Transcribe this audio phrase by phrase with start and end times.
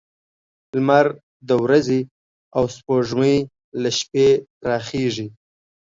[0.75, 1.07] لمر
[1.49, 2.01] د ورځې
[2.57, 3.37] او سپوږمۍ
[3.81, 4.27] له شپې
[4.69, 5.27] راخيژي